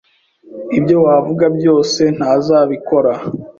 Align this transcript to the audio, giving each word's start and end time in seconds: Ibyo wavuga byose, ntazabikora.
Ibyo 0.77 0.97
wavuga 1.05 1.45
byose, 1.57 2.01
ntazabikora. 2.17 3.11